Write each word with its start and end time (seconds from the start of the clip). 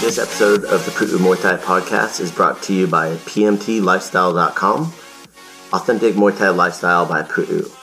This 0.00 0.18
episode 0.18 0.64
of 0.66 0.84
the 0.84 0.92
Pu'u 0.92 1.18
Muay 1.18 1.40
Thai 1.42 1.56
podcast 1.56 2.20
is 2.20 2.30
brought 2.30 2.62
to 2.62 2.72
you 2.72 2.86
by 2.86 3.14
PMTLifestyle.com, 3.16 4.92
Authentic 5.72 6.14
Muay 6.14 6.38
Thai 6.38 6.50
Lifestyle 6.50 7.04
by 7.06 7.22
Pu'u. 7.22 7.77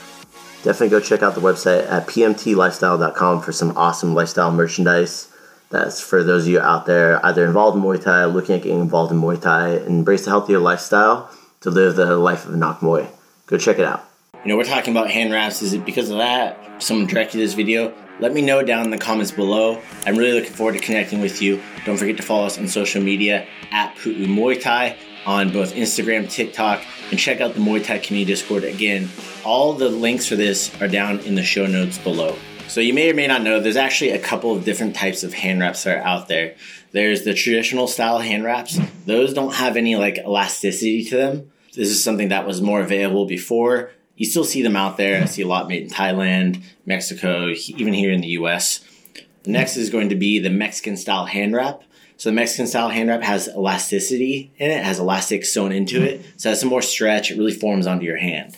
Definitely 0.66 0.90
go 0.90 1.00
check 1.00 1.22
out 1.22 1.36
the 1.36 1.42
website 1.42 1.88
at 1.92 2.08
PMTLifestyle.com 2.08 3.44
for 3.44 3.52
some 3.52 3.78
awesome 3.78 4.16
lifestyle 4.16 4.52
merchandise. 4.52 5.32
That's 5.70 6.02
for 6.02 6.24
those 6.24 6.48
of 6.48 6.54
you 6.54 6.60
out 6.60 6.88
there 6.88 7.24
either 7.24 7.46
involved 7.46 7.78
in 7.78 7.84
Muay 7.84 8.04
Thai, 8.04 8.26
looking 8.26 8.56
at 8.56 8.64
getting 8.64 8.80
involved 8.80 9.12
in 9.12 9.22
Muay 9.22 9.40
Thai, 9.40 9.78
embrace 9.86 10.26
a 10.26 10.32
healthier 10.32 10.58
lifestyle 10.58 11.30
to 11.62 11.70
live 11.70 11.96
the 11.96 12.18
life 12.18 12.48
of 12.48 12.56
a 12.56 12.58
Nak 12.58 12.80
Muay. 12.80 13.08
Go 13.46 13.60
check 13.60 13.78
it 13.78 13.86
out. 13.86 14.10
You 14.44 14.50
know, 14.50 14.58
we're 14.58 14.64
talking 14.64 14.92
about 14.92 15.12
hand 15.12 15.32
wraps. 15.32 15.62
Is 15.62 15.74
it 15.74 15.86
because 15.86 16.10
of 16.10 16.18
that? 16.18 16.82
Someone 16.82 17.06
directed 17.06 17.38
this 17.38 17.54
video? 17.54 17.94
Let 18.20 18.34
me 18.34 18.42
know 18.42 18.64
down 18.64 18.86
in 18.86 18.90
the 18.90 18.98
comments 18.98 19.32
below. 19.32 19.80
I'm 20.08 20.18
really 20.18 20.34
looking 20.34 20.54
forward 20.54 20.74
to 20.74 20.80
connecting 20.80 21.22
with 21.22 21.44
you. 21.44 21.62
Don't 21.86 21.98
forget 21.98 22.18
to 22.18 22.24
follow 22.24 22.48
us 22.48 22.58
on 22.58 22.68
social 22.68 23.04
media 23.04 23.46
at 23.70 23.96
Pu'u 23.98 24.26
Muay 24.26 24.60
Thai 24.60 24.98
on 25.26 25.52
both 25.52 25.74
Instagram, 25.74 26.30
TikTok, 26.30 26.82
and 27.12 27.20
check 27.20 27.42
out 27.42 27.54
the 27.54 27.60
Muay 27.60 27.84
Thai 27.84 28.00
Community 28.00 28.34
Discord. 28.34 28.64
Again, 28.64 29.10
all 29.44 29.74
the 29.74 29.90
links 29.90 30.28
for 30.28 30.36
this 30.36 30.72
are 30.82 30.88
down 30.88 31.20
in 31.20 31.36
the 31.36 31.44
show 31.44 31.66
notes 31.66 31.98
below. 31.98 32.36
So 32.68 32.82
you 32.82 32.94
may 32.94 33.12
or 33.12 33.14
may 33.14 33.28
not 33.28 33.44
know 33.44 33.60
there's 33.60 33.76
actually 33.76 34.12
a 34.12 34.20
couple 34.20 34.52
of 34.52 34.66
different 34.66 34.96
types 34.96 35.24
of 35.24 35.34
hand 35.34 35.60
wraps 35.60 35.84
that 35.84 35.98
are 35.98 36.02
out 36.02 36.28
there. 36.28 36.56
There's 36.92 37.24
the 37.24 37.34
traditional 37.34 37.88
style 37.88 38.20
hand 38.20 38.44
wraps. 38.44 38.80
Those 39.06 39.34
don't 39.34 39.54
have 39.54 39.78
any 39.78 39.96
like 39.96 40.18
elasticity 40.18 41.04
to 41.06 41.18
them. 41.18 41.52
This 41.76 41.90
is 41.90 42.04
something 42.04 42.30
that 42.30 42.48
was 42.48 42.62
more 42.62 42.82
available 42.82 43.26
before 43.26 43.92
you 44.16 44.26
still 44.26 44.44
see 44.44 44.62
them 44.62 44.76
out 44.76 44.98
there. 44.98 45.22
I 45.22 45.26
see 45.26 45.42
a 45.42 45.48
lot 45.48 45.68
made 45.68 45.84
in 45.84 45.90
Thailand, 45.90 46.64
Mexico, 46.86 47.50
even 47.68 47.94
here 47.94 48.12
in 48.12 48.22
the 48.22 48.30
US. 48.30 48.84
Next 49.46 49.78
is 49.78 49.90
going 49.90 50.10
to 50.10 50.16
be 50.16 50.40
the 50.40 50.50
Mexican 50.50 50.98
style 50.98 51.26
hand 51.26 51.54
wrap. 51.54 51.84
So 52.18 52.30
the 52.30 52.34
Mexican 52.34 52.68
style 52.68 52.90
hand 52.90 53.10
wrap 53.10 53.24
has 53.24 53.48
elasticity 53.50 54.52
in 54.58 54.72
it, 54.72 54.84
has 54.84 55.00
elastic 55.00 55.46
sewn 55.46 55.72
into 55.72 56.02
it. 56.02 56.26
So 56.38 56.50
it 56.50 56.52
has 56.52 56.60
some 56.60 56.70
more 56.70 56.82
stretch. 56.82 57.32
It 57.32 57.38
really 57.38 57.54
forms 57.54 57.88
onto 57.88 58.06
your 58.06 58.18
hand. 58.18 58.56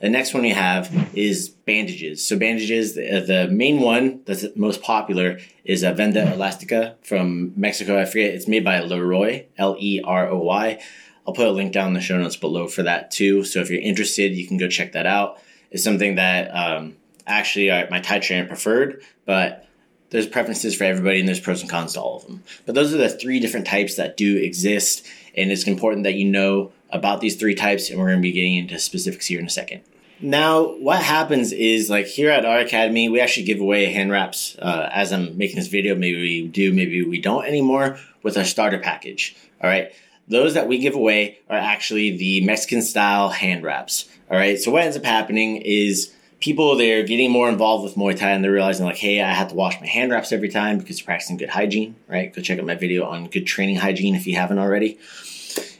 The 0.00 0.08
next 0.08 0.32
one 0.32 0.42
we 0.42 0.50
have 0.50 1.10
is 1.12 1.50
bandages. 1.50 2.26
So 2.26 2.38
bandages, 2.38 2.94
the, 2.94 3.20
the 3.20 3.48
main 3.48 3.80
one 3.80 4.22
that's 4.24 4.46
most 4.56 4.80
popular 4.80 5.38
is 5.64 5.82
a 5.82 5.92
Venda 5.92 6.32
Elastica 6.32 6.96
from 7.02 7.52
Mexico. 7.54 8.00
I 8.00 8.06
forget, 8.06 8.32
it's 8.32 8.48
made 8.48 8.64
by 8.64 8.80
Leroy, 8.80 9.44
L-E-R-O-Y. 9.58 10.82
I'll 11.26 11.34
put 11.34 11.46
a 11.46 11.50
link 11.50 11.72
down 11.72 11.88
in 11.88 11.94
the 11.94 12.00
show 12.00 12.16
notes 12.16 12.36
below 12.36 12.66
for 12.66 12.82
that 12.84 13.10
too. 13.10 13.44
So 13.44 13.60
if 13.60 13.68
you're 13.68 13.82
interested, 13.82 14.32
you 14.32 14.46
can 14.46 14.56
go 14.56 14.68
check 14.68 14.92
that 14.92 15.04
out. 15.04 15.38
It's 15.70 15.84
something 15.84 16.14
that 16.14 16.48
um, 16.48 16.96
actually 17.26 17.70
I, 17.70 17.88
my 17.90 18.00
Thai 18.00 18.20
trainer 18.20 18.48
preferred, 18.48 19.02
but 19.26 19.66
there's 20.10 20.26
preferences 20.26 20.74
for 20.74 20.84
everybody 20.84 21.20
and 21.20 21.28
there's 21.28 21.40
pros 21.40 21.60
and 21.60 21.70
cons 21.70 21.94
to 21.94 22.00
all 22.00 22.16
of 22.16 22.26
them. 22.26 22.42
But 22.66 22.74
those 22.74 22.92
are 22.92 22.98
the 22.98 23.08
three 23.08 23.40
different 23.40 23.66
types 23.66 23.96
that 23.96 24.16
do 24.16 24.36
exist. 24.36 25.06
And 25.36 25.50
it's 25.50 25.66
important 25.66 26.04
that 26.04 26.14
you 26.14 26.30
know 26.30 26.72
about 26.90 27.20
these 27.20 27.36
three 27.36 27.54
types. 27.54 27.90
And 27.90 27.98
we're 27.98 28.06
going 28.06 28.18
to 28.18 28.22
be 28.22 28.32
getting 28.32 28.56
into 28.56 28.78
specifics 28.78 29.26
here 29.26 29.40
in 29.40 29.46
a 29.46 29.50
second. 29.50 29.82
Now, 30.20 30.74
what 30.76 31.02
happens 31.02 31.52
is 31.52 31.88
like 31.88 32.06
here 32.06 32.30
at 32.30 32.44
our 32.44 32.58
academy, 32.58 33.08
we 33.08 33.20
actually 33.20 33.46
give 33.46 33.60
away 33.60 33.86
hand 33.86 34.10
wraps. 34.10 34.56
Uh, 34.58 34.90
as 34.92 35.12
I'm 35.12 35.38
making 35.38 35.56
this 35.56 35.68
video, 35.68 35.94
maybe 35.94 36.20
we 36.20 36.48
do, 36.48 36.72
maybe 36.74 37.02
we 37.02 37.20
don't 37.20 37.46
anymore 37.46 37.98
with 38.22 38.36
our 38.36 38.44
starter 38.44 38.78
package. 38.78 39.34
All 39.62 39.70
right 39.70 39.92
those 40.30 40.54
that 40.54 40.68
we 40.68 40.78
give 40.78 40.94
away 40.94 41.38
are 41.50 41.58
actually 41.58 42.16
the 42.16 42.40
Mexican 42.42 42.80
style 42.80 43.28
hand 43.28 43.64
wraps. 43.64 44.08
All 44.30 44.38
right. 44.38 44.58
So 44.58 44.70
what 44.70 44.84
ends 44.84 44.96
up 44.96 45.04
happening 45.04 45.56
is 45.56 46.14
people 46.40 46.74
they're 46.76 47.02
getting 47.02 47.30
more 47.30 47.48
involved 47.48 47.84
with 47.84 47.94
Muay 47.94 48.18
Thai 48.18 48.30
and 48.30 48.42
they're 48.42 48.50
realizing 48.50 48.86
like, 48.86 48.96
hey, 48.96 49.20
I 49.20 49.32
have 49.32 49.48
to 49.48 49.54
wash 49.54 49.78
my 49.80 49.86
hand 49.86 50.10
wraps 50.10 50.32
every 50.32 50.48
time 50.48 50.78
because 50.78 50.98
they're 50.98 51.04
practicing 51.04 51.36
good 51.36 51.50
hygiene. 51.50 51.96
Right. 52.08 52.34
Go 52.34 52.42
check 52.42 52.58
out 52.58 52.64
my 52.64 52.74
video 52.74 53.04
on 53.06 53.28
good 53.28 53.46
training 53.46 53.76
hygiene 53.76 54.14
if 54.14 54.26
you 54.26 54.36
haven't 54.36 54.58
already. 54.58 54.98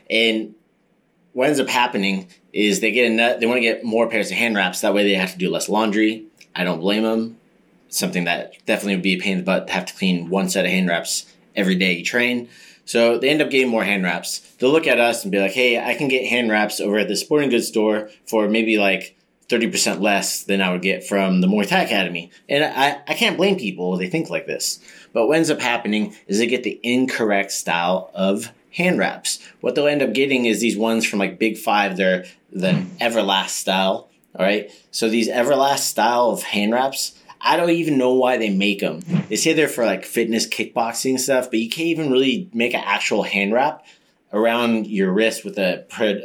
And 0.08 0.54
what 1.32 1.48
ends 1.48 1.60
up 1.60 1.68
happening 1.68 2.28
is 2.52 2.80
they 2.80 2.92
get 2.92 3.10
nut, 3.10 3.40
they 3.40 3.46
want 3.46 3.56
to 3.58 3.62
get 3.62 3.84
more 3.84 4.08
pairs 4.08 4.30
of 4.30 4.36
hand 4.36 4.56
wraps. 4.56 4.82
That 4.82 4.94
way 4.94 5.04
they 5.04 5.14
have 5.14 5.32
to 5.32 5.38
do 5.38 5.50
less 5.50 5.68
laundry. 5.68 6.26
I 6.54 6.64
don't 6.64 6.80
blame 6.80 7.04
them. 7.04 7.38
Something 7.88 8.24
that 8.24 8.54
definitely 8.66 8.96
would 8.96 9.02
be 9.02 9.14
a 9.14 9.20
pain 9.20 9.32
in 9.32 9.38
the 9.38 9.44
butt 9.44 9.66
to 9.66 9.72
have 9.72 9.86
to 9.86 9.94
clean 9.94 10.28
one 10.28 10.48
set 10.48 10.64
of 10.64 10.70
hand 10.70 10.88
wraps 10.88 11.32
every 11.56 11.74
day 11.74 11.94
you 11.94 12.04
train. 12.04 12.48
So 12.84 13.18
they 13.18 13.30
end 13.30 13.40
up 13.40 13.50
getting 13.50 13.68
more 13.68 13.84
hand 13.84 14.04
wraps. 14.04 14.40
They'll 14.58 14.70
look 14.72 14.86
at 14.86 14.98
us 14.98 15.22
and 15.22 15.30
be 15.32 15.40
like, 15.40 15.52
hey, 15.52 15.78
I 15.78 15.94
can 15.94 16.08
get 16.08 16.26
hand 16.26 16.50
wraps 16.50 16.80
over 16.80 16.98
at 16.98 17.08
the 17.08 17.16
sporting 17.16 17.50
goods 17.50 17.68
store 17.68 18.10
for 18.26 18.48
maybe 18.48 18.78
like 18.78 19.16
30% 19.50 20.00
less 20.00 20.44
than 20.44 20.62
I 20.62 20.70
would 20.70 20.82
get 20.82 21.04
from 21.04 21.40
the 21.40 21.48
Muay 21.48 21.68
Thai 21.68 21.82
Academy. 21.82 22.30
And 22.48 22.64
I, 22.64 23.00
I 23.06 23.14
can't 23.14 23.36
blame 23.36 23.56
people, 23.56 23.96
they 23.96 24.08
think 24.08 24.30
like 24.30 24.46
this. 24.46 24.80
But 25.12 25.26
what 25.26 25.36
ends 25.36 25.50
up 25.50 25.60
happening 25.60 26.14
is 26.26 26.38
they 26.38 26.46
get 26.46 26.62
the 26.62 26.78
incorrect 26.82 27.50
style 27.50 28.10
of 28.14 28.52
hand 28.72 28.98
wraps. 28.98 29.40
What 29.60 29.74
they'll 29.74 29.88
end 29.88 30.02
up 30.02 30.12
getting 30.12 30.46
is 30.46 30.60
these 30.60 30.76
ones 30.76 31.04
from 31.04 31.18
like 31.18 31.38
Big 31.38 31.58
Five, 31.58 31.96
they're 31.96 32.26
the 32.52 32.84
Everlast 33.00 33.50
style. 33.50 34.08
All 34.36 34.46
right. 34.46 34.70
So 34.92 35.08
these 35.08 35.28
Everlast 35.28 35.80
style 35.80 36.30
of 36.30 36.44
hand 36.44 36.72
wraps, 36.72 37.16
I 37.40 37.56
don't 37.56 37.70
even 37.70 37.98
know 37.98 38.12
why 38.14 38.36
they 38.36 38.50
make 38.50 38.80
them. 38.80 39.00
They 39.28 39.36
say 39.36 39.52
they're 39.52 39.66
for 39.66 39.84
like 39.84 40.04
fitness 40.04 40.46
kickboxing 40.46 41.18
stuff, 41.18 41.50
but 41.50 41.58
you 41.58 41.68
can't 41.68 41.88
even 41.88 42.12
really 42.12 42.48
make 42.52 42.74
an 42.74 42.82
actual 42.84 43.24
hand 43.24 43.52
wrap 43.52 43.84
around 44.32 44.86
your 44.86 45.12
wrist 45.12 45.44
with 45.44 45.56
the 45.56 45.84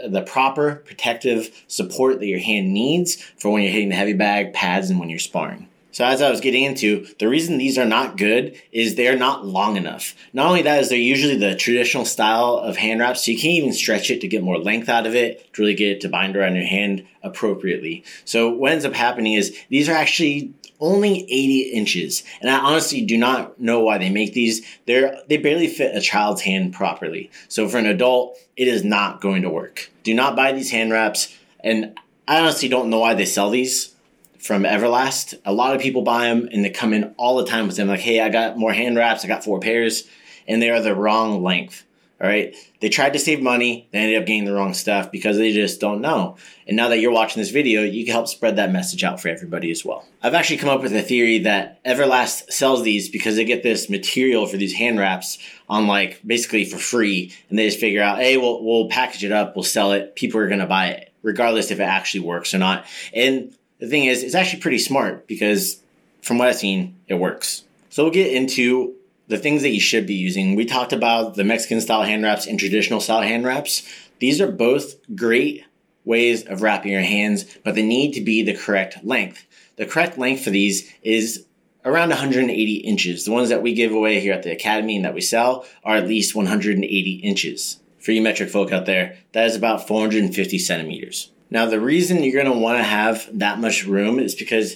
the 0.10 0.22
proper 0.22 0.76
protective 0.86 1.64
support 1.68 2.20
that 2.20 2.28
your 2.28 2.40
hand 2.40 2.74
needs 2.74 3.16
for 3.38 3.52
when 3.52 3.64
you're 3.64 3.72
hitting 3.72 3.90
the 3.90 3.96
heavy 3.96 4.14
bag, 4.14 4.54
pads, 4.54 4.90
and 4.90 5.00
when 5.00 5.10
you're 5.10 5.20
sparring. 5.20 5.68
So 5.96 6.04
as 6.04 6.22
I 6.22 6.30
was 6.30 6.42
getting 6.42 6.66
into, 6.66 7.08
the 7.20 7.30
reason 7.30 7.58
these 7.58 7.78
are 7.78 7.86
not 7.86 8.18
good 8.18 8.60
is 8.74 8.96
they're 8.96 9.18
not 9.18 9.46
long 9.46 9.78
enough. 9.78 10.14
Not 10.34 10.48
only 10.48 10.62
that 10.64 10.82
is 10.82 10.90
they're 10.90 10.98
usually 10.98 11.38
the 11.38 11.56
traditional 11.56 12.04
style 12.04 12.58
of 12.58 12.76
hand 12.76 13.00
wraps, 13.00 13.24
so 13.24 13.32
you 13.32 13.38
can't 13.38 13.54
even 13.54 13.72
stretch 13.72 14.12
it 14.12 14.20
to 14.20 14.28
get 14.28 14.44
more 14.44 14.58
length 14.58 14.90
out 14.90 15.08
of 15.08 15.16
it, 15.16 15.54
to 15.54 15.62
really 15.62 15.74
get 15.74 15.92
it 15.92 16.02
to 16.02 16.10
bind 16.10 16.36
around 16.36 16.56
your 16.56 16.66
hand 16.66 17.08
appropriately. 17.24 18.04
So 18.26 18.50
what 18.50 18.74
ends 18.74 18.84
up 18.84 18.94
happening 18.94 19.36
is 19.36 19.58
these 19.70 19.88
are 19.88 19.94
actually 19.94 20.54
only 20.80 21.24
80 21.24 21.62
inches. 21.74 22.24
And 22.42 22.50
I 22.50 22.60
honestly 22.60 23.02
do 23.02 23.18
not 23.18 23.60
know 23.60 23.82
why 23.82 23.98
they 23.98 24.10
make 24.10 24.34
these. 24.34 24.66
They're, 24.86 25.18
they 25.28 25.38
barely 25.38 25.68
fit 25.68 25.96
a 25.96 26.02
child's 26.02 26.42
hand 26.42 26.74
properly. 26.74 27.32
So 27.48 27.68
for 27.68 27.78
an 27.78 27.86
adult, 27.86 28.38
it 28.58 28.68
is 28.68 28.84
not 28.84 29.22
going 29.22 29.42
to 29.44 29.50
work. 29.50 29.90
Do 30.04 30.14
not 30.14 30.36
buy 30.36 30.52
these 30.52 30.72
hand 30.72 30.92
wraps. 30.92 31.36
And 31.62 31.98
I 32.28 32.40
honestly 32.40 32.70
don't 32.70 32.90
know 32.90 33.00
why 33.00 33.14
they 33.14 33.26
sell 33.26 33.50
these 33.50 33.96
from 34.40 34.64
Everlast. 34.64 35.40
A 35.46 35.54
lot 35.54 35.76
of 35.76 35.82
people 35.82 36.02
buy 36.02 36.28
them 36.28 36.50
and 36.52 36.64
they 36.64 36.70
come 36.70 36.94
in 36.94 37.16
all 37.18 37.38
the 37.38 37.46
time 37.46 37.68
with 37.68 37.76
them 37.76 37.88
like, 37.88 38.00
hey, 38.00 38.20
I 38.20 38.30
got 38.30 38.58
more 38.58 38.74
hand 38.74 38.96
wraps. 38.96 39.26
I 39.26 39.28
got 39.28 39.44
four 39.44 39.60
pairs. 39.60 40.08
And 40.48 40.62
they 40.62 40.70
are 40.70 40.82
the 40.82 40.96
wrong 40.96 41.42
length. 41.42 41.84
All 42.22 42.28
right. 42.28 42.56
They 42.80 42.88
tried 42.88 43.12
to 43.14 43.20
save 43.20 43.42
money. 43.42 43.90
They 43.92 44.00
ended 44.00 44.22
up 44.22 44.26
getting 44.26 44.46
the 44.46 44.54
wrong 44.54 44.74
stuff 44.74 45.12
because 45.12 45.38
they 45.38 45.52
just 45.52 45.82
don't 45.82 46.00
know. 46.00 46.38
And 46.66 46.78
now 46.78 46.88
that 46.88 47.00
you're 47.00 47.12
watching 47.12 47.42
this 47.42 47.52
video, 47.52 47.84
you 47.84 48.06
can 48.06 48.14
help 48.14 48.30
spread 48.30 48.56
that 48.56 48.72
message 48.72 49.04
out 49.04 49.20
for 49.20 49.28
everybody 49.28 49.70
as 49.70 49.84
well. 49.84 50.06
I've 50.24 50.34
actually 50.34 50.58
come 50.58 50.70
up 50.70 50.82
with 50.82 50.96
a 50.96 51.02
theory 51.02 51.40
that 51.40 51.84
Everlast 51.84 52.52
sells 52.52 52.84
these 52.84 53.10
because 53.10 53.36
they 53.36 53.44
get 53.44 53.64
this 53.64 53.90
material 53.90 54.48
for 54.48 54.56
these 54.56 54.74
hand 54.74 54.98
wraps 54.98 55.38
on 55.68 55.88
like 55.88 56.22
basically 56.26 56.64
for 56.64 56.78
free. 56.78 57.34
And 57.50 57.60
they 57.60 57.68
just 57.68 57.82
figure 57.82 58.02
out, 58.02 58.20
hey, 58.20 58.38
we'll, 58.38 58.64
we'll 58.64 58.88
package 58.88 59.26
it 59.26 59.34
up. 59.34 59.56
We'll 59.58 59.64
sell 59.64 59.92
it. 59.92 60.16
People 60.16 60.40
are 60.40 60.48
going 60.48 60.62
to 60.62 60.68
buy 60.68 60.88
it 60.88 61.12
regardless 61.22 61.70
if 61.70 61.82
it 61.82 61.84
actually 61.84 62.22
works 62.22 62.54
or 62.54 62.60
not. 62.60 62.86
And 63.14 63.54
the 63.80 63.88
thing 63.90 64.06
is, 64.06 64.24
it's 64.24 64.36
actually 64.36 64.62
pretty 64.62 64.80
smart 64.80 65.28
because 65.28 65.82
from 66.22 66.38
what 66.38 66.48
I've 66.48 66.56
seen, 66.56 66.96
it 67.08 67.16
works. 67.16 67.66
So 67.90 68.04
we'll 68.04 68.14
get 68.14 68.32
into 68.32 68.95
the 69.28 69.38
things 69.38 69.62
that 69.62 69.70
you 69.70 69.80
should 69.80 70.06
be 70.06 70.14
using. 70.14 70.56
We 70.56 70.66
talked 70.66 70.94
about 70.94 71.36
the 71.36 71.44
Mexican 71.44 71.82
style 71.82 72.04
hand 72.04 72.24
wraps 72.24 72.48
and 72.48 72.60
traditional 72.60 73.00
style 73.00 73.22
hand 73.22 73.46
wraps. 73.46 73.88
These 74.20 74.40
are 74.40 74.52
both 74.52 74.96
great 75.16 75.66
ways 76.04 76.44
of 76.44 76.62
wrapping 76.62 76.92
your 76.92 77.02
hands, 77.02 77.46
but 77.64 77.76
they 77.76 77.86
need 77.86 78.14
to 78.14 78.22
be 78.22 78.44
the 78.44 78.56
correct 78.56 79.04
length. 79.04 79.46
The 79.76 79.86
correct 79.86 80.18
length 80.18 80.44
for 80.44 80.52
these 80.52 80.92
is 81.02 81.46
around 81.84 82.10
180 82.10 82.76
inches. 82.76 83.26
The 83.26 83.32
ones 83.32 83.50
that 83.50 83.62
we 83.62 83.74
give 83.74 83.92
away 83.92 84.20
here 84.20 84.34
at 84.34 84.44
the 84.44 84.52
Academy 84.52 84.96
and 84.96 85.06
that 85.06 85.14
we 85.14 85.22
sell 85.22 85.66
are 85.84 85.98
at 85.98 86.08
least 86.08 86.36
180 86.36 87.12
inches. 87.16 87.80
For 88.00 88.12
you 88.12 88.22
metric 88.22 88.50
folk 88.50 88.72
out 88.72 88.86
there, 88.86 89.18
that 89.32 89.48
is 89.48 89.56
about 89.56 89.88
450 89.88 90.60
centimeters. 90.60 91.32
Now, 91.50 91.66
the 91.66 91.80
reason 91.80 92.24
you're 92.24 92.44
going 92.44 92.54
to 92.54 92.60
want 92.60 92.78
to 92.78 92.84
have 92.84 93.28
that 93.34 93.60
much 93.60 93.86
room 93.86 94.20
is 94.20 94.36
because 94.36 94.76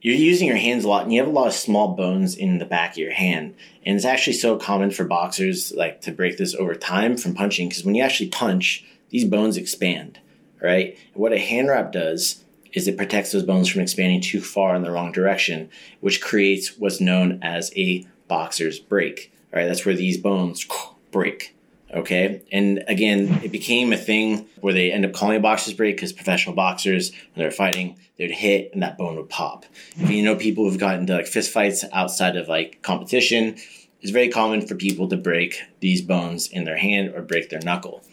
you're 0.00 0.14
using 0.14 0.46
your 0.46 0.56
hands 0.56 0.84
a 0.84 0.88
lot 0.88 1.02
and 1.02 1.12
you 1.12 1.20
have 1.20 1.28
a 1.28 1.32
lot 1.32 1.48
of 1.48 1.52
small 1.52 1.94
bones 1.94 2.36
in 2.36 2.58
the 2.58 2.64
back 2.64 2.92
of 2.92 2.98
your 2.98 3.12
hand 3.12 3.54
and 3.84 3.96
it's 3.96 4.04
actually 4.04 4.32
so 4.32 4.56
common 4.56 4.90
for 4.90 5.04
boxers 5.04 5.72
like 5.72 6.00
to 6.00 6.12
break 6.12 6.38
this 6.38 6.54
over 6.54 6.74
time 6.74 7.16
from 7.16 7.34
punching 7.34 7.68
because 7.68 7.84
when 7.84 7.94
you 7.94 8.02
actually 8.02 8.28
punch 8.28 8.84
these 9.10 9.24
bones 9.24 9.56
expand 9.56 10.20
right 10.62 10.98
what 11.14 11.32
a 11.32 11.38
hand 11.38 11.68
wrap 11.68 11.92
does 11.92 12.44
is 12.72 12.88
it 12.88 12.96
protects 12.96 13.32
those 13.32 13.42
bones 13.42 13.68
from 13.68 13.80
expanding 13.80 14.20
too 14.20 14.40
far 14.40 14.74
in 14.76 14.82
the 14.82 14.90
wrong 14.90 15.12
direction, 15.12 15.70
which 16.00 16.20
creates 16.20 16.78
what's 16.78 17.00
known 17.00 17.38
as 17.42 17.72
a 17.76 18.06
boxer's 18.28 18.78
break. 18.78 19.32
Right, 19.52 19.66
that's 19.66 19.86
where 19.86 19.94
these 19.94 20.18
bones 20.18 20.66
break. 21.10 21.56
Okay, 21.94 22.42
and 22.52 22.84
again, 22.86 23.40
it 23.42 23.50
became 23.50 23.94
a 23.94 23.96
thing 23.96 24.46
where 24.60 24.74
they 24.74 24.92
end 24.92 25.06
up 25.06 25.14
calling 25.14 25.38
a 25.38 25.40
boxer's 25.40 25.72
break 25.72 25.96
because 25.96 26.12
professional 26.12 26.54
boxers, 26.54 27.12
when 27.12 27.42
they're 27.42 27.50
fighting, 27.50 27.98
they'd 28.18 28.30
hit 28.30 28.70
and 28.74 28.82
that 28.82 28.98
bone 28.98 29.16
would 29.16 29.30
pop. 29.30 29.64
If 29.96 30.10
you 30.10 30.22
know 30.22 30.36
people 30.36 30.64
who've 30.64 30.78
gotten 30.78 31.00
into 31.00 31.14
like 31.14 31.26
fist 31.26 31.50
fights 31.50 31.84
outside 31.92 32.36
of 32.36 32.46
like 32.46 32.82
competition, 32.82 33.56
it's 34.02 34.10
very 34.10 34.28
common 34.28 34.66
for 34.66 34.74
people 34.74 35.08
to 35.08 35.16
break 35.16 35.62
these 35.80 36.02
bones 36.02 36.48
in 36.48 36.64
their 36.64 36.76
hand 36.76 37.14
or 37.14 37.22
break 37.22 37.48
their 37.48 37.60
knuckle. 37.60 38.04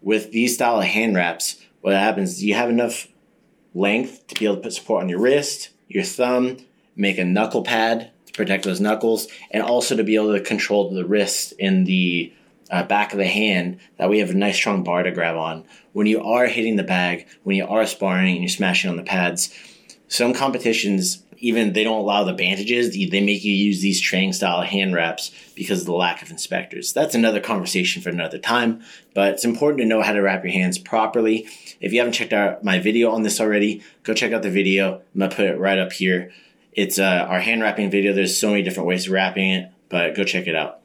With 0.00 0.32
these 0.32 0.54
style 0.54 0.78
of 0.78 0.86
hand 0.86 1.14
wraps, 1.14 1.60
what 1.82 1.92
happens 1.92 2.30
is 2.32 2.44
you 2.44 2.54
have 2.54 2.70
enough 2.70 3.06
length 3.74 4.26
to 4.28 4.34
be 4.34 4.46
able 4.46 4.56
to 4.56 4.62
put 4.62 4.72
support 4.72 5.02
on 5.02 5.10
your 5.10 5.20
wrist, 5.20 5.70
your 5.88 6.04
thumb, 6.04 6.56
make 6.96 7.18
a 7.18 7.24
knuckle 7.24 7.62
pad 7.62 8.10
to 8.26 8.32
protect 8.32 8.64
those 8.64 8.80
knuckles, 8.80 9.28
and 9.50 9.62
also 9.62 9.94
to 9.94 10.04
be 10.04 10.14
able 10.14 10.32
to 10.32 10.40
control 10.40 10.90
the 10.90 11.04
wrist 11.04 11.52
in 11.58 11.84
the 11.84 12.32
uh, 12.70 12.84
back 12.84 13.12
of 13.12 13.18
the 13.18 13.26
hand 13.26 13.78
that 13.98 14.08
we 14.08 14.18
have 14.20 14.30
a 14.30 14.34
nice 14.34 14.56
strong 14.56 14.84
bar 14.84 15.02
to 15.02 15.10
grab 15.10 15.36
on. 15.36 15.64
When 15.92 16.06
you 16.06 16.22
are 16.22 16.46
hitting 16.46 16.76
the 16.76 16.82
bag, 16.82 17.26
when 17.42 17.56
you 17.56 17.66
are 17.66 17.86
sparring 17.86 18.32
and 18.34 18.42
you're 18.42 18.48
smashing 18.48 18.90
on 18.90 18.96
the 18.96 19.02
pads, 19.02 19.54
some 20.08 20.34
competitions 20.34 21.22
even 21.40 21.72
they 21.72 21.84
don't 21.84 22.00
allow 22.00 22.22
the 22.24 22.32
bandages. 22.32 22.92
They 22.92 23.20
make 23.20 23.44
you 23.44 23.52
use 23.52 23.80
these 23.80 24.00
training 24.00 24.34
style 24.34 24.62
hand 24.62 24.94
wraps 24.94 25.30
because 25.54 25.80
of 25.80 25.86
the 25.86 25.94
lack 25.94 26.22
of 26.22 26.30
inspectors. 26.30 26.92
That's 26.92 27.14
another 27.14 27.40
conversation 27.40 28.02
for 28.02 28.10
another 28.10 28.38
time, 28.38 28.82
but 29.14 29.34
it's 29.34 29.44
important 29.44 29.80
to 29.80 29.86
know 29.86 30.02
how 30.02 30.12
to 30.12 30.20
wrap 30.20 30.44
your 30.44 30.52
hands 30.52 30.78
properly. 30.78 31.48
If 31.80 31.92
you 31.92 32.00
haven't 32.00 32.12
checked 32.12 32.32
out 32.32 32.62
my 32.62 32.78
video 32.78 33.10
on 33.10 33.22
this 33.22 33.40
already, 33.40 33.82
go 34.02 34.14
check 34.14 34.32
out 34.32 34.42
the 34.42 34.50
video. 34.50 34.96
I'm 35.14 35.20
gonna 35.20 35.34
put 35.34 35.46
it 35.46 35.58
right 35.58 35.78
up 35.78 35.92
here. 35.92 36.30
It's 36.72 36.98
uh, 36.98 37.26
our 37.28 37.40
hand 37.40 37.62
wrapping 37.62 37.90
video. 37.90 38.12
There's 38.12 38.38
so 38.38 38.50
many 38.50 38.62
different 38.62 38.86
ways 38.86 39.06
of 39.06 39.12
wrapping 39.12 39.50
it, 39.50 39.72
but 39.88 40.14
go 40.14 40.24
check 40.24 40.46
it 40.46 40.54
out. 40.54 40.79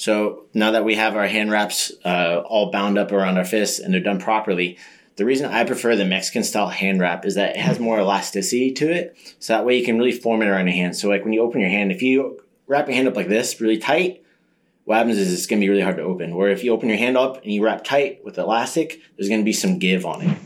So 0.00 0.46
now 0.54 0.70
that 0.70 0.86
we 0.86 0.94
have 0.94 1.14
our 1.14 1.26
hand 1.26 1.50
wraps 1.50 1.92
uh, 2.06 2.42
all 2.46 2.70
bound 2.70 2.96
up 2.96 3.12
around 3.12 3.36
our 3.36 3.44
fists 3.44 3.78
and 3.78 3.92
they're 3.92 4.00
done 4.00 4.18
properly, 4.18 4.78
the 5.16 5.26
reason 5.26 5.50
I 5.50 5.64
prefer 5.64 5.94
the 5.94 6.06
Mexican 6.06 6.42
style 6.42 6.68
hand 6.68 7.00
wrap 7.00 7.26
is 7.26 7.34
that 7.34 7.50
it 7.50 7.60
has 7.60 7.78
more 7.78 7.98
elasticity 7.98 8.72
to 8.72 8.90
it. 8.90 9.14
So 9.40 9.52
that 9.52 9.66
way 9.66 9.78
you 9.78 9.84
can 9.84 9.98
really 9.98 10.12
form 10.12 10.40
it 10.40 10.46
around 10.46 10.68
your 10.68 10.74
hand. 10.74 10.96
So 10.96 11.10
like 11.10 11.22
when 11.22 11.34
you 11.34 11.42
open 11.42 11.60
your 11.60 11.68
hand, 11.68 11.92
if 11.92 12.00
you 12.00 12.40
wrap 12.66 12.86
your 12.86 12.94
hand 12.94 13.08
up 13.08 13.16
like 13.16 13.28
this 13.28 13.60
really 13.60 13.76
tight, 13.76 14.24
what 14.84 14.96
happens 14.96 15.18
is 15.18 15.34
it's 15.34 15.46
going 15.46 15.60
to 15.60 15.64
be 15.66 15.68
really 15.68 15.82
hard 15.82 15.98
to 15.98 16.02
open. 16.02 16.34
Where 16.34 16.48
if 16.48 16.64
you 16.64 16.72
open 16.72 16.88
your 16.88 16.96
hand 16.96 17.18
up 17.18 17.42
and 17.42 17.52
you 17.52 17.62
wrap 17.62 17.84
tight 17.84 18.24
with 18.24 18.38
elastic, 18.38 19.02
there's 19.18 19.28
going 19.28 19.42
to 19.42 19.44
be 19.44 19.52
some 19.52 19.78
give 19.78 20.06
on 20.06 20.22
it. 20.22 20.38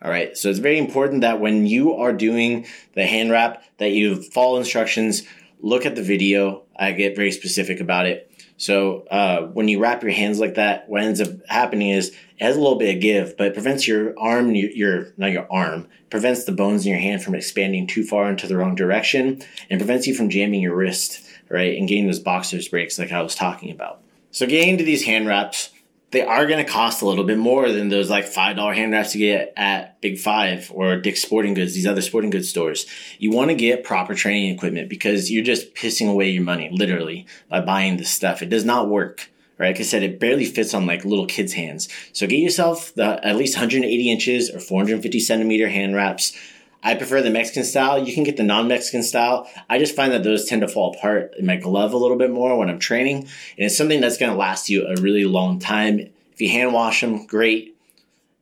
All 0.00 0.10
right. 0.10 0.34
So 0.34 0.48
it's 0.48 0.60
very 0.60 0.78
important 0.78 1.20
that 1.20 1.40
when 1.40 1.66
you 1.66 1.92
are 1.92 2.14
doing 2.14 2.64
the 2.94 3.04
hand 3.04 3.30
wrap 3.30 3.62
that 3.76 3.90
you 3.90 4.22
follow 4.22 4.56
instructions, 4.56 5.24
look 5.60 5.84
at 5.84 5.94
the 5.94 6.02
video. 6.02 6.62
I 6.74 6.92
get 6.92 7.16
very 7.16 7.32
specific 7.32 7.80
about 7.80 8.06
it. 8.06 8.30
So 8.56 9.00
uh, 9.10 9.42
when 9.48 9.68
you 9.68 9.80
wrap 9.80 10.02
your 10.02 10.12
hands 10.12 10.38
like 10.38 10.54
that, 10.54 10.88
what 10.88 11.02
ends 11.02 11.20
up 11.20 11.28
happening 11.48 11.90
is 11.90 12.08
it 12.10 12.44
has 12.44 12.56
a 12.56 12.60
little 12.60 12.78
bit 12.78 12.94
of 12.94 13.02
give, 13.02 13.36
but 13.36 13.48
it 13.48 13.54
prevents 13.54 13.86
your 13.86 14.18
arm, 14.18 14.54
your, 14.54 14.70
your 14.70 15.12
not 15.16 15.32
your 15.32 15.50
arm, 15.50 15.88
prevents 16.10 16.44
the 16.44 16.52
bones 16.52 16.86
in 16.86 16.92
your 16.92 17.00
hand 17.00 17.22
from 17.22 17.34
expanding 17.34 17.86
too 17.86 18.04
far 18.04 18.30
into 18.30 18.46
the 18.46 18.56
wrong 18.56 18.74
direction, 18.74 19.42
and 19.68 19.80
prevents 19.80 20.06
you 20.06 20.14
from 20.14 20.30
jamming 20.30 20.62
your 20.62 20.74
wrist, 20.74 21.26
right, 21.48 21.76
and 21.76 21.88
getting 21.88 22.06
those 22.06 22.20
boxer's 22.20 22.68
breaks 22.68 22.98
like 22.98 23.12
I 23.12 23.22
was 23.22 23.34
talking 23.34 23.70
about. 23.70 24.00
So 24.30 24.46
getting 24.46 24.70
into 24.70 24.84
these 24.84 25.04
hand 25.04 25.26
wraps, 25.26 25.70
they 26.14 26.22
are 26.22 26.46
going 26.46 26.64
to 26.64 26.70
cost 26.70 27.02
a 27.02 27.06
little 27.06 27.24
bit 27.24 27.36
more 27.36 27.70
than 27.70 27.88
those 27.88 28.08
like 28.08 28.24
$5 28.24 28.74
hand 28.74 28.92
wraps 28.92 29.14
you 29.14 29.26
get 29.26 29.52
at 29.56 30.00
Big 30.00 30.18
Five 30.18 30.70
or 30.72 30.96
Dick's 30.96 31.20
Sporting 31.20 31.52
Goods, 31.52 31.74
these 31.74 31.86
other 31.86 32.00
sporting 32.00 32.30
goods 32.30 32.48
stores. 32.48 32.86
You 33.18 33.30
want 33.30 33.50
to 33.50 33.54
get 33.54 33.84
proper 33.84 34.14
training 34.14 34.54
equipment 34.54 34.88
because 34.88 35.30
you're 35.30 35.44
just 35.44 35.74
pissing 35.74 36.10
away 36.10 36.30
your 36.30 36.42
money, 36.42 36.70
literally, 36.72 37.26
by 37.50 37.60
buying 37.60 37.98
this 37.98 38.10
stuff. 38.10 38.40
It 38.40 38.48
does 38.48 38.64
not 38.64 38.88
work. 38.88 39.30
Right, 39.56 39.68
like 39.68 39.78
I 39.78 39.84
said, 39.84 40.02
it 40.02 40.18
barely 40.18 40.46
fits 40.46 40.74
on 40.74 40.84
like 40.84 41.04
little 41.04 41.26
kids' 41.26 41.52
hands. 41.52 41.88
So 42.12 42.26
get 42.26 42.40
yourself 42.40 42.92
the 42.94 43.24
at 43.24 43.36
least 43.36 43.54
180 43.54 44.10
inches 44.10 44.50
or 44.50 44.58
450 44.58 45.20
centimeter 45.20 45.68
hand 45.68 45.94
wraps. 45.94 46.36
I 46.84 46.94
prefer 46.94 47.22
the 47.22 47.30
Mexican 47.30 47.64
style. 47.64 48.06
You 48.06 48.14
can 48.14 48.24
get 48.24 48.36
the 48.36 48.42
non-Mexican 48.42 49.02
style. 49.02 49.50
I 49.70 49.78
just 49.78 49.96
find 49.96 50.12
that 50.12 50.22
those 50.22 50.44
tend 50.44 50.60
to 50.60 50.68
fall 50.68 50.94
apart 50.94 51.34
in 51.38 51.46
my 51.46 51.56
glove 51.56 51.94
a 51.94 51.96
little 51.96 52.18
bit 52.18 52.30
more 52.30 52.56
when 52.58 52.68
I'm 52.68 52.78
training. 52.78 53.16
And 53.16 53.30
it's 53.66 53.76
something 53.76 54.02
that's 54.02 54.18
going 54.18 54.30
to 54.30 54.38
last 54.38 54.68
you 54.68 54.86
a 54.86 54.94
really 55.00 55.24
long 55.24 55.58
time. 55.58 55.98
If 55.98 56.40
you 56.40 56.50
hand 56.50 56.74
wash 56.74 57.00
them, 57.00 57.26
great. 57.26 57.74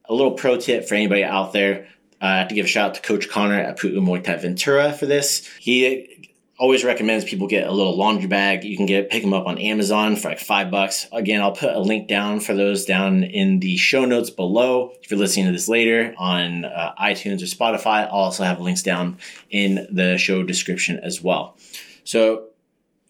A 0.06 0.12
little 0.12 0.32
pro 0.32 0.56
tip 0.56 0.88
for 0.88 0.96
anybody 0.96 1.22
out 1.22 1.52
there. 1.52 1.86
Uh, 2.20 2.26
I 2.26 2.38
have 2.38 2.48
to 2.48 2.54
give 2.54 2.66
a 2.66 2.68
shout 2.68 2.90
out 2.90 2.94
to 2.96 3.02
Coach 3.02 3.28
Connor 3.28 3.58
at 3.58 3.78
Pu'u 3.78 3.94
Muay 3.98 4.22
Thai 4.22 4.36
Ventura 4.36 4.92
for 4.92 5.06
this. 5.06 5.48
He 5.60 6.31
always 6.62 6.84
recommends 6.84 7.24
people 7.24 7.48
get 7.48 7.66
a 7.66 7.72
little 7.72 7.96
laundry 7.96 8.28
bag. 8.28 8.62
You 8.62 8.76
can 8.76 8.86
get 8.86 9.10
pick 9.10 9.22
them 9.22 9.34
up 9.34 9.48
on 9.48 9.58
Amazon 9.58 10.14
for 10.14 10.28
like 10.28 10.38
five 10.38 10.70
bucks. 10.70 11.08
Again, 11.10 11.40
I'll 11.40 11.50
put 11.50 11.74
a 11.74 11.80
link 11.80 12.06
down 12.06 12.38
for 12.38 12.54
those 12.54 12.84
down 12.84 13.24
in 13.24 13.58
the 13.58 13.76
show 13.76 14.04
notes 14.04 14.30
below. 14.30 14.92
If 15.02 15.10
you're 15.10 15.18
listening 15.18 15.46
to 15.46 15.52
this 15.52 15.66
later 15.66 16.14
on 16.16 16.64
uh, 16.64 16.94
iTunes 17.00 17.42
or 17.42 17.46
Spotify, 17.46 18.06
I'll 18.06 18.10
also 18.10 18.44
have 18.44 18.60
links 18.60 18.80
down 18.80 19.18
in 19.50 19.88
the 19.90 20.16
show 20.18 20.44
description 20.44 21.00
as 21.00 21.20
well. 21.20 21.56
So 22.04 22.44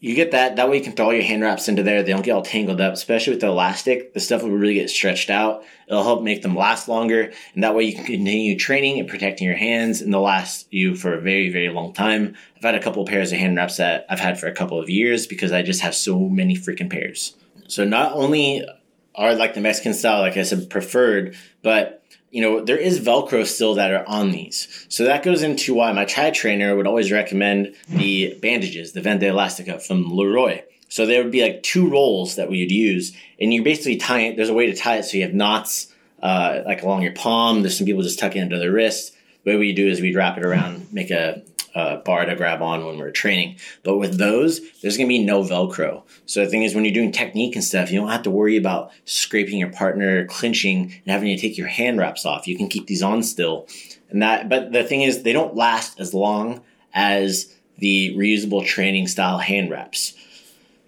you 0.02 0.16
get 0.16 0.32
that. 0.32 0.56
That 0.56 0.68
way 0.68 0.78
you 0.78 0.82
can 0.82 0.94
throw 0.94 1.06
all 1.06 1.12
your 1.14 1.22
hand 1.22 1.42
wraps 1.42 1.68
into 1.68 1.84
there. 1.84 2.02
They 2.02 2.10
don't 2.10 2.24
get 2.24 2.32
all 2.32 2.42
tangled 2.42 2.80
up, 2.80 2.92
especially 2.92 3.34
with 3.34 3.40
the 3.40 3.46
elastic. 3.46 4.14
The 4.14 4.18
stuff 4.18 4.42
will 4.42 4.50
really 4.50 4.74
get 4.74 4.90
stretched 4.90 5.30
out. 5.30 5.62
It'll 5.86 6.02
help 6.02 6.24
make 6.24 6.42
them 6.42 6.56
last 6.56 6.88
longer. 6.88 7.32
And 7.54 7.62
that 7.62 7.76
way 7.76 7.84
you 7.84 7.94
can 7.94 8.04
continue 8.04 8.58
training 8.58 8.98
and 8.98 9.08
protecting 9.08 9.46
your 9.46 9.56
hands 9.56 10.00
and 10.00 10.12
they'll 10.12 10.22
last 10.22 10.66
you 10.72 10.96
for 10.96 11.14
a 11.14 11.20
very, 11.20 11.50
very 11.50 11.68
long 11.68 11.92
time. 11.92 12.34
I've 12.56 12.64
had 12.64 12.74
a 12.74 12.82
couple 12.82 13.02
of 13.02 13.08
pairs 13.08 13.30
of 13.30 13.38
hand 13.38 13.56
wraps 13.56 13.76
that 13.76 14.04
I've 14.10 14.18
had 14.18 14.40
for 14.40 14.48
a 14.48 14.54
couple 14.54 14.80
of 14.80 14.90
years 14.90 15.28
because 15.28 15.52
I 15.52 15.62
just 15.62 15.82
have 15.82 15.94
so 15.94 16.18
many 16.18 16.56
freaking 16.56 16.90
pairs. 16.90 17.36
So 17.68 17.84
not 17.84 18.12
only 18.14 18.66
are 19.14 19.34
like 19.34 19.54
the 19.54 19.60
Mexican 19.60 19.94
style, 19.94 20.20
like 20.20 20.36
I 20.36 20.42
said, 20.42 20.70
preferred, 20.70 21.36
but 21.62 22.02
you 22.30 22.40
know, 22.40 22.64
there 22.64 22.78
is 22.78 22.98
Velcro 22.98 23.46
still 23.46 23.74
that 23.74 23.92
are 23.92 24.08
on 24.08 24.30
these. 24.30 24.86
So 24.88 25.04
that 25.04 25.22
goes 25.22 25.42
into 25.42 25.74
why 25.74 25.92
my 25.92 26.06
Thai 26.06 26.30
trainer 26.30 26.74
would 26.74 26.86
always 26.86 27.12
recommend 27.12 27.74
the 27.88 28.38
bandages, 28.40 28.92
the 28.92 29.02
Venda 29.02 29.28
Elastica 29.28 29.78
from 29.78 30.16
Leroy. 30.16 30.62
So 30.88 31.04
there 31.04 31.22
would 31.22 31.32
be 31.32 31.42
like 31.42 31.62
two 31.62 31.90
rolls 31.90 32.36
that 32.36 32.50
we 32.50 32.60
would 32.60 32.72
use, 32.72 33.14
and 33.38 33.52
you 33.52 33.62
basically 33.62 33.96
tie 33.96 34.20
it. 34.20 34.36
There's 34.36 34.48
a 34.48 34.54
way 34.54 34.66
to 34.66 34.74
tie 34.74 34.96
it 34.96 35.04
so 35.04 35.18
you 35.18 35.24
have 35.24 35.34
knots 35.34 35.92
uh, 36.22 36.62
like 36.64 36.82
along 36.82 37.02
your 37.02 37.12
palm. 37.12 37.62
There's 37.62 37.76
some 37.76 37.86
people 37.86 38.02
just 38.02 38.18
tuck 38.18 38.34
it 38.34 38.40
into 38.40 38.58
their 38.58 38.72
wrist. 38.72 39.14
The 39.44 39.50
way 39.50 39.56
we 39.56 39.72
do 39.72 39.88
is 39.88 40.00
we'd 40.00 40.16
wrap 40.16 40.38
it 40.38 40.44
around, 40.44 40.92
make 40.92 41.10
a 41.10 41.42
uh, 41.74 41.96
bar 41.96 42.24
to 42.24 42.36
grab 42.36 42.62
on 42.62 42.84
when 42.84 42.98
we're 42.98 43.10
training. 43.10 43.56
But 43.82 43.98
with 43.98 44.18
those, 44.18 44.60
there's 44.80 44.96
going 44.96 45.06
to 45.06 45.12
be 45.12 45.24
no 45.24 45.42
Velcro. 45.42 46.02
So 46.26 46.44
the 46.44 46.50
thing 46.50 46.62
is, 46.62 46.74
when 46.74 46.84
you're 46.84 46.94
doing 46.94 47.12
technique 47.12 47.54
and 47.54 47.64
stuff, 47.64 47.90
you 47.90 48.00
don't 48.00 48.10
have 48.10 48.22
to 48.22 48.30
worry 48.30 48.56
about 48.56 48.92
scraping 49.04 49.58
your 49.58 49.70
partner, 49.70 50.26
clinching, 50.26 50.82
and 50.82 51.06
having 51.06 51.34
to 51.34 51.40
take 51.40 51.56
your 51.56 51.68
hand 51.68 51.98
wraps 51.98 52.26
off. 52.26 52.46
You 52.46 52.56
can 52.56 52.68
keep 52.68 52.86
these 52.86 53.02
on 53.02 53.22
still. 53.22 53.66
And 54.10 54.22
that, 54.22 54.48
but 54.48 54.72
the 54.72 54.84
thing 54.84 55.02
is, 55.02 55.22
they 55.22 55.32
don't 55.32 55.54
last 55.54 55.98
as 55.98 56.12
long 56.12 56.62
as 56.92 57.54
the 57.78 58.14
reusable 58.16 58.64
training 58.64 59.08
style 59.08 59.38
hand 59.38 59.70
wraps. 59.70 60.14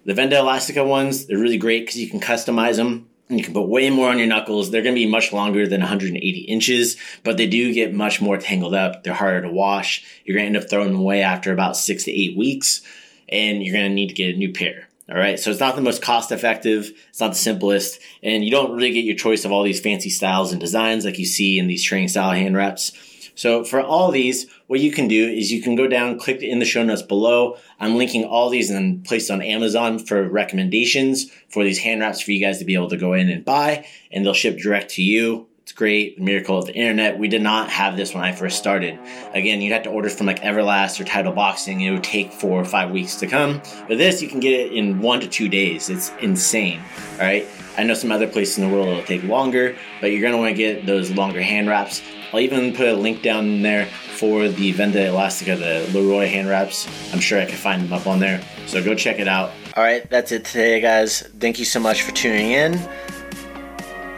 The 0.04 0.14
Venda 0.14 0.38
Elastica 0.38 0.84
ones, 0.84 1.26
they're 1.26 1.38
really 1.38 1.56
great 1.56 1.80
because 1.80 1.98
you 1.98 2.10
can 2.10 2.20
customize 2.20 2.76
them 2.76 3.08
you 3.28 3.42
can 3.42 3.54
put 3.54 3.68
way 3.68 3.90
more 3.90 4.10
on 4.10 4.18
your 4.18 4.26
knuckles. 4.26 4.70
They're 4.70 4.82
going 4.82 4.94
to 4.94 5.00
be 5.00 5.06
much 5.06 5.32
longer 5.32 5.66
than 5.66 5.80
180 5.80 6.38
inches, 6.40 6.96
but 7.22 7.36
they 7.36 7.46
do 7.46 7.72
get 7.72 7.94
much 7.94 8.20
more 8.20 8.36
tangled 8.36 8.74
up. 8.74 9.02
They're 9.02 9.14
harder 9.14 9.42
to 9.42 9.50
wash. 9.50 10.04
You're 10.24 10.36
going 10.36 10.52
to 10.52 10.56
end 10.56 10.64
up 10.64 10.70
throwing 10.70 10.88
them 10.88 11.00
away 11.00 11.22
after 11.22 11.52
about 11.52 11.76
six 11.76 12.04
to 12.04 12.12
eight 12.12 12.36
weeks, 12.36 12.82
and 13.28 13.62
you're 13.62 13.74
going 13.74 13.88
to 13.88 13.94
need 13.94 14.08
to 14.08 14.14
get 14.14 14.34
a 14.34 14.38
new 14.38 14.52
pair. 14.52 14.88
All 15.08 15.16
right. 15.16 15.38
So 15.38 15.50
it's 15.50 15.60
not 15.60 15.76
the 15.76 15.82
most 15.82 16.02
cost 16.02 16.32
effective. 16.32 16.90
It's 17.10 17.20
not 17.20 17.32
the 17.32 17.38
simplest. 17.38 18.00
And 18.22 18.44
you 18.44 18.50
don't 18.50 18.74
really 18.74 18.92
get 18.92 19.04
your 19.04 19.16
choice 19.16 19.44
of 19.44 19.52
all 19.52 19.62
these 19.62 19.80
fancy 19.80 20.08
styles 20.08 20.50
and 20.50 20.60
designs 20.60 21.04
like 21.04 21.18
you 21.18 21.26
see 21.26 21.58
in 21.58 21.66
these 21.66 21.84
training 21.84 22.08
style 22.08 22.30
hand 22.30 22.56
wraps. 22.56 22.92
So 23.34 23.64
for 23.64 23.80
all 23.80 24.10
these, 24.10 24.46
what 24.66 24.80
you 24.80 24.92
can 24.92 25.08
do 25.08 25.28
is 25.28 25.50
you 25.50 25.62
can 25.62 25.74
go 25.74 25.88
down, 25.88 26.18
click 26.18 26.42
in 26.42 26.58
the 26.58 26.64
show 26.64 26.84
notes 26.84 27.02
below. 27.02 27.58
I'm 27.80 27.96
linking 27.96 28.24
all 28.24 28.50
these 28.50 28.70
and 28.70 29.04
placed 29.04 29.30
on 29.30 29.42
Amazon 29.42 29.98
for 29.98 30.28
recommendations 30.28 31.30
for 31.48 31.64
these 31.64 31.78
hand 31.78 32.00
wraps 32.00 32.20
for 32.20 32.32
you 32.32 32.40
guys 32.40 32.58
to 32.58 32.64
be 32.64 32.74
able 32.74 32.90
to 32.90 32.96
go 32.96 33.12
in 33.12 33.28
and 33.28 33.44
buy, 33.44 33.86
and 34.12 34.24
they'll 34.24 34.34
ship 34.34 34.58
direct 34.58 34.90
to 34.92 35.02
you. 35.02 35.48
It's 35.64 35.72
great. 35.72 36.18
The 36.18 36.22
miracle 36.22 36.58
of 36.58 36.66
the 36.66 36.74
internet. 36.74 37.18
We 37.18 37.26
did 37.26 37.40
not 37.40 37.70
have 37.70 37.96
this 37.96 38.12
when 38.12 38.22
I 38.22 38.32
first 38.32 38.58
started. 38.58 38.98
Again, 39.32 39.62
you'd 39.62 39.72
have 39.72 39.84
to 39.84 39.90
order 39.90 40.10
from 40.10 40.26
like 40.26 40.40
Everlast 40.40 41.00
or 41.00 41.04
Title 41.04 41.32
Boxing. 41.32 41.80
It 41.80 41.90
would 41.90 42.04
take 42.04 42.32
four 42.32 42.60
or 42.60 42.66
five 42.66 42.90
weeks 42.90 43.16
to 43.16 43.26
come. 43.26 43.62
But 43.88 43.96
this, 43.96 44.20
you 44.20 44.28
can 44.28 44.40
get 44.40 44.60
it 44.60 44.72
in 44.72 45.00
one 45.00 45.20
to 45.20 45.26
two 45.26 45.48
days. 45.48 45.88
It's 45.88 46.12
insane. 46.20 46.82
All 47.12 47.20
right. 47.20 47.46
I 47.78 47.82
know 47.82 47.94
some 47.94 48.12
other 48.12 48.28
places 48.28 48.58
in 48.58 48.68
the 48.68 48.76
world 48.76 48.88
it'll 48.88 49.04
take 49.04 49.22
longer, 49.22 49.74
but 50.02 50.08
you're 50.08 50.36
want 50.36 50.50
to 50.50 50.54
get 50.54 50.84
those 50.84 51.10
longer 51.10 51.40
hand 51.40 51.66
wraps. 51.66 52.02
I'll 52.34 52.40
even 52.40 52.74
put 52.74 52.88
a 52.88 52.94
link 52.94 53.22
down 53.22 53.62
there 53.62 53.86
for 53.86 54.48
the 54.48 54.72
Venda 54.72 55.06
Elastica, 55.06 55.54
the 55.54 55.88
Leroy 55.96 56.26
hand 56.26 56.48
wraps. 56.48 56.88
I'm 57.12 57.20
sure 57.20 57.40
I 57.40 57.44
can 57.44 57.54
find 57.54 57.80
them 57.80 57.92
up 57.92 58.08
on 58.08 58.18
there. 58.18 58.42
So 58.66 58.82
go 58.82 58.96
check 58.96 59.20
it 59.20 59.28
out. 59.28 59.52
All 59.76 59.84
right, 59.84 60.10
that's 60.10 60.32
it 60.32 60.44
today, 60.44 60.80
guys. 60.80 61.22
Thank 61.38 61.60
you 61.60 61.64
so 61.64 61.78
much 61.78 62.02
for 62.02 62.10
tuning 62.10 62.50
in. 62.50 62.74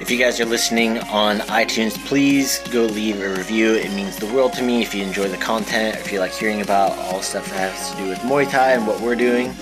If 0.00 0.10
you 0.10 0.16
guys 0.16 0.40
are 0.40 0.46
listening 0.46 0.96
on 1.00 1.40
iTunes, 1.40 2.02
please 2.06 2.60
go 2.70 2.84
leave 2.84 3.20
a 3.20 3.28
review. 3.28 3.74
It 3.74 3.92
means 3.92 4.16
the 4.16 4.32
world 4.32 4.54
to 4.54 4.62
me 4.62 4.80
if 4.80 4.94
you 4.94 5.02
enjoy 5.02 5.28
the 5.28 5.36
content, 5.36 5.98
if 5.98 6.10
you 6.10 6.18
like 6.18 6.32
hearing 6.32 6.62
about 6.62 6.92
all 6.92 7.20
stuff 7.20 7.46
that 7.50 7.70
has 7.70 7.90
to 7.90 7.96
do 7.98 8.08
with 8.08 8.18
Muay 8.20 8.50
Thai 8.50 8.72
and 8.72 8.86
what 8.86 8.98
we're 9.02 9.14
doing. 9.14 9.54